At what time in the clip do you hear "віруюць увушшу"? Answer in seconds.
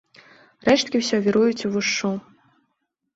1.25-2.11